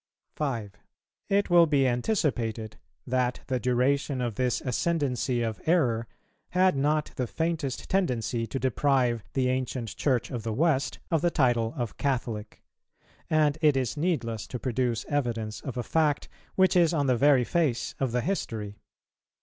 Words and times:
5. 0.35 0.71
It 1.29 1.51
will 1.51 1.67
be 1.67 1.87
anticipated 1.87 2.77
that 3.05 3.41
the 3.45 3.59
duration 3.59 4.19
of 4.19 4.33
this 4.33 4.59
ascendency 4.61 5.43
of 5.43 5.61
error 5.67 6.07
had 6.53 6.75
not 6.75 7.11
the 7.17 7.27
faintest 7.27 7.87
tendency 7.87 8.47
to 8.47 8.57
deprive 8.57 9.23
the 9.33 9.47
ancient 9.49 9.95
Church 9.95 10.31
of 10.31 10.41
the 10.41 10.53
West 10.53 10.97
of 11.11 11.21
the 11.21 11.29
title 11.29 11.75
of 11.77 11.97
Catholic; 11.97 12.63
and 13.29 13.59
it 13.61 13.77
is 13.77 13.95
needless 13.95 14.47
to 14.47 14.57
produce 14.57 15.05
evidence 15.07 15.61
of 15.61 15.77
a 15.77 15.83
fact 15.83 16.27
which 16.55 16.75
is 16.75 16.95
on 16.95 17.05
the 17.05 17.15
very 17.15 17.43
face 17.43 17.93
of 17.99 18.11
the 18.11 18.21
history. 18.21 18.79